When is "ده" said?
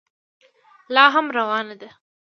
1.81-1.89